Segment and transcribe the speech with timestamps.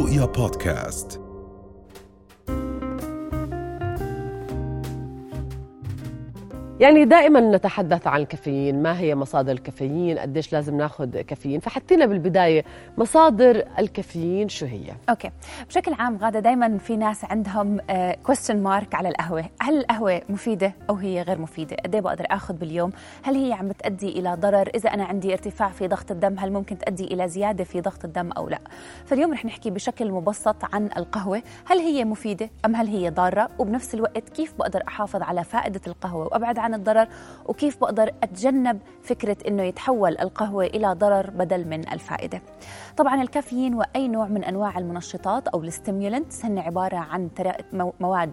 [0.00, 1.20] رؤيا بودكاست
[6.81, 12.65] يعني دائما نتحدث عن الكافيين ما هي مصادر الكافيين قديش لازم ناخذ كافيين؟ فحطينا بالبداية
[12.97, 15.31] مصادر الكافيين شو هي؟ okay.
[15.69, 17.79] بشكل عام غادة دائما في ناس عندهم
[18.23, 19.45] question uh, mark على القهوة.
[19.59, 22.91] هل القهوة مفيدة أو هي غير مفيدة؟ قد إيه بقدر آخذ باليوم؟
[23.23, 26.77] هل هي عم بتؤدي إلى ضرر؟ إذا أنا عندي ارتفاع في ضغط الدم هل ممكن
[26.77, 28.59] تؤدي إلى زيادة في ضغط الدم أو لا؟
[29.05, 31.41] فاليوم رح نحكي بشكل مبسط عن القهوة.
[31.65, 36.25] هل هي مفيدة أم هل هي ضارة؟ وبنفس الوقت كيف بقدر أحافظ على فائدة القهوة؟
[36.25, 37.07] وأبعد عن الضرر
[37.45, 42.41] وكيف بقدر أتجنب فكرة إنه يتحول القهوة إلى ضرر بدل من الفائدة.
[42.97, 47.29] طبعا الكافيين وأي نوع من أنواع المنشطات أو الستيمولنتس هن عبارة عن
[47.99, 48.31] مواد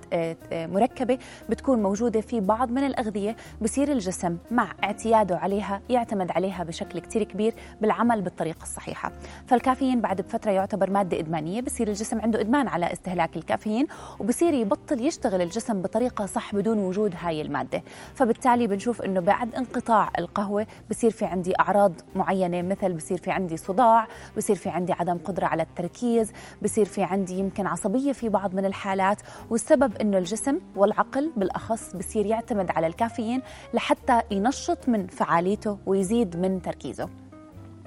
[0.53, 6.99] مركبة بتكون موجودة في بعض من الأغذية بصير الجسم مع اعتياده عليها يعتمد عليها بشكل
[6.99, 9.13] كتير كبير بالعمل بالطريقة الصحيحة.
[9.47, 13.87] فالكافيين بعد بفترة يعتبر مادة إدمانية بصير الجسم عنده إدمان على استهلاك الكافيين
[14.21, 17.83] وبصير يبطل يشتغل الجسم بطريقة صح بدون وجود هاي المادة.
[18.29, 23.57] فبالتالي بنشوف إنه بعد انقطاع القهوة بصير في عندي أعراض معينة مثل بصير في عندي
[23.57, 28.55] صداع بصير في عندي عدم قدرة على التركيز بصير في عندي يمكن عصبية في بعض
[28.55, 33.43] من الحالات والسبب إنه الجسم والعقل بالأخص بصير يعتمد على الكافيين
[33.75, 37.09] لحتى ينشط من فعاليته ويزيد من تركيزه.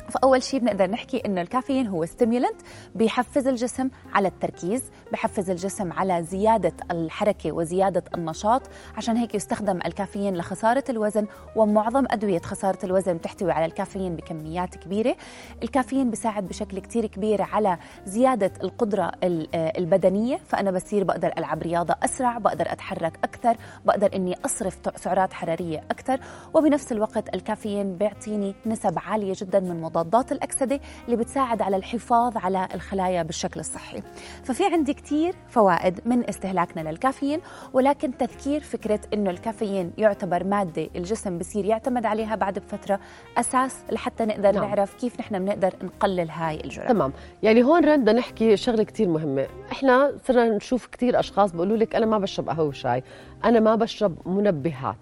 [0.09, 2.61] فأول شيء بنقدر نحكي إنه الكافيين هو ستيمولنت
[2.95, 8.61] بيحفز الجسم على التركيز بيحفز الجسم على زيادة الحركة وزيادة النشاط.
[8.97, 15.15] عشان هيك يستخدم الكافيين لخسارة الوزن ومعظم أدوية خسارة الوزن بتحتوي على الكافيين بكميات كبيرة.
[15.63, 19.11] الكافيين بيساعد بشكل كتير كبير على زيادة القدرة
[19.53, 20.37] البدنية.
[20.47, 26.19] فأنا بصير بقدر ألعب رياضة أسرع بقدر أتحرك أكثر بقدر إني أصرف سعرات حرارية أكثر.
[26.53, 32.67] وبنفس الوقت الكافيين بيعطيني نسب عالية جدا من مضادات الأكسدة اللي بتساعد على الحفاظ على
[32.75, 34.03] الخلايا بالشكل الصحي.
[34.43, 37.39] ففي عندي كتير فوائد من استهلاكنا للكافيين
[37.73, 42.99] ولكن تذكير فكرة أنه الكافيين يعتبر مادة الجسم بصير يعتمد عليها بعد بفترة
[43.37, 44.63] أساس لحتى نقدر نعم.
[44.63, 47.13] نعرف كيف نحن بنقدر نقلل هاي الجرعة تمام.
[47.43, 49.47] يعني هون بدنا نحكي شغلة كتير مهمة.
[49.71, 53.03] إحنا صرنا نشوف كتير أشخاص بيقولوا لك أنا ما بشرب قهوة وشاي
[53.45, 54.95] أنا ما بشرب منبهات.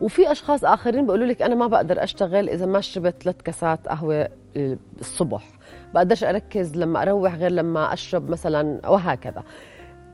[0.00, 4.28] وفي أشخاص آخرين بيقولوا لك أنا ما بقدر أشتغل إذا ما شربت ثلاث كاسات قهوة
[5.00, 5.44] الصبح.
[5.94, 9.42] بقدرش أركز لما أروح غير لما أشرب مثلا وهكذا.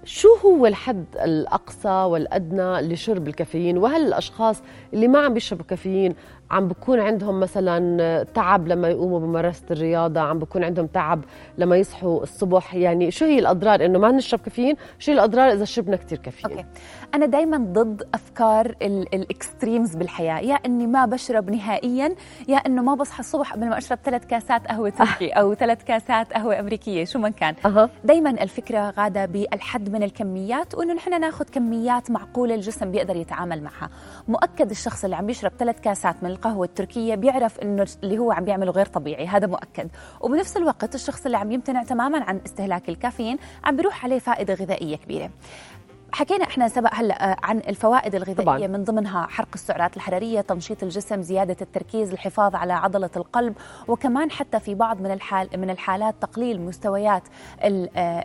[0.04, 4.62] شو هو الحد الأقصى والأدنى لشرب الكافيين؟ وهل الأشخاص
[4.94, 6.15] اللي ما عم بيشربوا كافيين
[6.52, 11.24] عم بكون عندهم مثلا تعب لما يقوموا بممارسة الرياضة عم بكون عندهم تعب
[11.58, 12.74] لما يصحوا الصبح.
[12.74, 16.56] يعني شو هي الأضرار؟ إنه ما نشرب كافيين شو هي الأضرار إذا شربنا كتير كافيين؟
[16.56, 16.69] okay.
[17.14, 20.41] أنا دايما ضد أفكار ال extremes بالحياة.
[20.41, 22.14] يا إني ما بشرب نهائيا
[22.48, 26.32] يا إنه ما بصحى الصبح قبل ما أشرب ثلاث كاسات قهوة تركي أو ثلاث كاسات
[26.32, 27.04] قهوة أمريكية.
[27.04, 27.54] شو ما كان.
[27.66, 27.91] أه.
[28.04, 33.91] دايما الفكرة غادة بالحد من الكميات وإنه نحن ناخذ كميات معقولة الجسم بيقدر يتعامل معها.
[34.28, 38.44] مؤكد الشخص اللي عم بيشرب ثلاث كاسات من القهوة التركية بيعرف إنه اللي هو عم
[38.44, 39.88] بيعمله غير طبيعي هذا مؤكد.
[40.20, 44.97] وبنفس الوقت الشخص اللي عم يمتنع تماما عن استهلاك الكافيين عم بيروح عليه فائدة غذائية
[44.97, 45.30] كبيرة.
[46.12, 48.66] حكينا إحنا سبق هلأ عن الفوائد الغذائية طبعا.
[48.66, 53.54] من ضمنها حرق السعرات الحرارية تنشيط الجسم زيادة التركيز الحفاظ على عضلة القلب
[53.88, 57.22] وكمان حتى في بعض من الحال من الحالات تقليل مستويات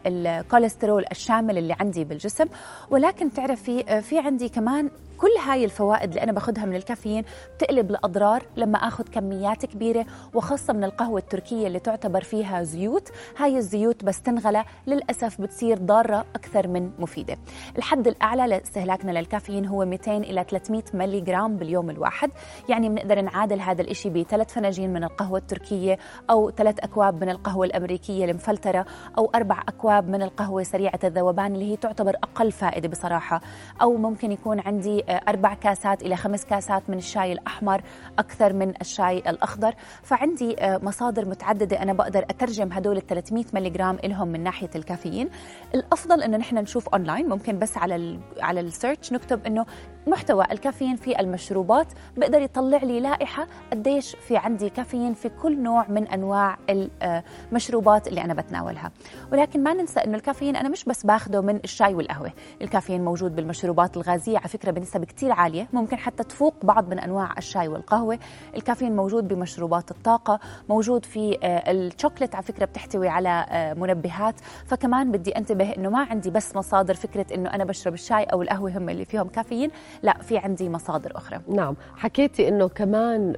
[0.06, 2.46] الكوليسترول الشامل اللي عندي بالجسم.
[2.90, 7.24] ولكن تعرفي في عندي كمان كل هاي الفوائد اللي أنا باخذها من الكافيين
[7.56, 13.12] بتقلب لاضرار لما آخذ كميات كبيرة وخاصة من القهوة التركية اللي تعتبر فيها زيوت.
[13.38, 17.38] هاي الزيوت بس تنغلى للأسف بتصير ضارة أكثر من مفيدة.
[17.78, 22.32] الحد الأعلى لاستهلاكنا للكافيين هو 200 إلى 300 ملي جرام باليوم الواحد.
[22.70, 25.98] يعني بنقدر نعادل هذا الشيء بثلاث فناجين من القهوة التركية
[26.30, 28.86] أو ثلاث أكواب من القهوة الأمريكية المفلترة
[29.18, 33.42] أو أربع أكواب من القهوة سريعة الذوبان اللي هي تعتبر أقل فائدة بصراحة.
[33.82, 37.82] أو ممكن يكون عندي أربع كاسات إلى خمس كاسات من الشاي الأحمر
[38.20, 39.74] أكثر من الشاي الأخضر.
[40.04, 45.30] فعندي مصادر متعددة أنا بقدر أترجم هدول ال 300 ملغ لهم من ناحية الكافيين.
[45.76, 49.66] الأفضل أنه نحن نشوف أونلاين ممكن بس على ال على ال search نكتب أنه
[50.08, 51.88] محتوى الكافيين في المشروبات.
[52.18, 56.58] بقدر يطلع لي لائحة قديش في عندي كافيين في كل نوع من أنواع
[57.52, 58.92] المشروبات اللي أنا بتناولها.
[59.32, 62.32] ولكن ما ننسى أنه الكافيين أنا مش بس باخده من الشاي والقهوة.
[62.62, 67.34] الكافيين موجود بالمشروبات الغازية على فكرة بنسب كتير عالية ممكن حتى تفوق بعض من أنواع
[67.38, 68.20] الشاي والقهوة.
[68.56, 70.40] الكافيين موجود بمشروبات الطاقة
[70.70, 73.46] موجود في الشوكليت على فكرة بتحتوي على
[73.78, 74.36] منبهات.
[74.66, 78.78] فكمان بدي أنتبه أنه ما عندي بس مصادر فكرة أنه أنا بشرب الشاي أو القهوة
[78.78, 79.72] هم اللي فيهم كافيين.
[80.04, 81.42] لا في عندي مصادر أخرى.
[81.48, 83.36] نعم حكيتي أنه كمان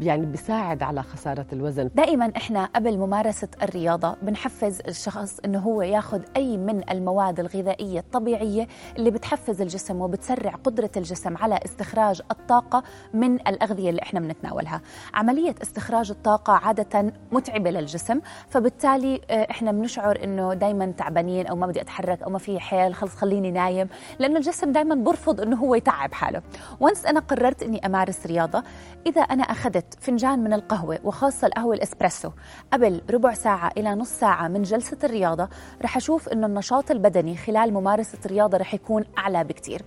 [0.00, 1.90] يعني بيساعد على خسارة الوزن.
[1.94, 8.68] دائما إحنا قبل ممارسة الرياضة بنحفز الشخص إنه هو ياخذ أي من المواد الغذائية الطبيعية
[8.96, 12.82] اللي بتحفز الجسم وبتسرع قدرة الجسم على استخراج الطاقة
[13.14, 14.80] من الأغذية اللي إحنا بنتناولها.
[15.14, 21.66] عملية استخراج الطاقة عادة متعبة للجسم فبالتالي آه، إحنا بنشعر إنه دائما تعبانين أو ما
[21.66, 23.88] بدي أتحرك أو ما في حيل خلص خليني نايم
[24.18, 26.42] لأنه الجسم دائما برفض إنه هو يتعب حاله.
[26.80, 28.62] وانس أنا قررت إني أمارس رياضة
[29.06, 32.30] إذا أنا أخذت فنجان من القهوة وخاصة القهوة الإسبريسو.
[32.72, 35.48] قبل ربع ساعة إلى نص ساعة من جلسة الرياضة
[35.82, 39.82] رح أشوف إنه النشاط البدني خلال ممارسة الرياضة رح يكون أعلى بكثير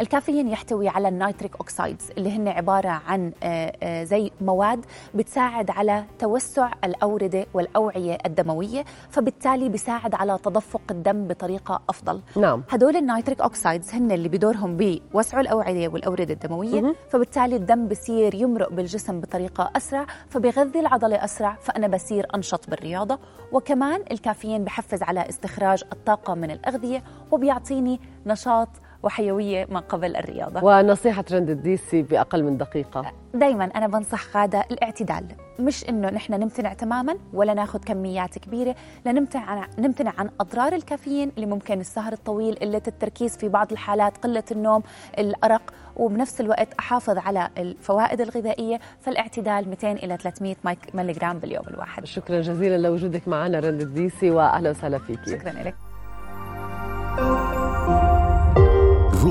[0.00, 4.84] الكافيين يحتوي على ال nitric oxides اللي هن عبارة عن آه، آه، زي مواد
[5.14, 12.20] بتساعد على توسع الأوردة والأوعية الدموية فبالتالي بيساعد على تدفق الدم بطريقة أفضل.
[12.36, 12.62] نعم.
[12.70, 16.94] هدول ال nitric oxides هن اللي بدورهم بوسعوا الأوعية والأوردة الدموية مهم.
[17.10, 23.18] فبالتالي الدم بصير يمرق بالجسم بطريقة أسرع فبيغذي العضلة أسرع فأنا بصير أنشط بالرياضة.
[23.52, 28.68] وكمان الكافيين بحفز على استخراج الطاقة من الأغذية وبيعطيني نشاط
[29.02, 30.64] وحيوية ما قبل الرياضة.
[30.64, 33.12] ونصيحة رند الديسي بأقل من دقيقة.
[33.34, 35.24] دائما أنا بنصح غاده الاعتدال.
[35.58, 38.74] مش إنه نحن نمتنع تماما ولا ناخذ كميات كبيرة.
[39.06, 44.16] لنمتنع عن نمتنع عن أضرار الكافيين اللي ممكن السهر الطويل قلة التركيز في بعض الحالات
[44.18, 44.82] قلة النوم
[45.18, 45.62] الأرق.
[45.96, 48.80] وبنفس الوقت أحافظ على الفوائد الغذائية.
[49.00, 52.04] فالاعتدال 200 إلى 300 مايك- ملغرام باليوم الواحد.
[52.04, 55.74] شكرا جزيلا لوجودك معنا رند الديسي واهلا وسهلا فيكي شكرا لك.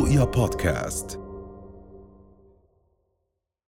[0.09, 1.21] رؤيا بودكاست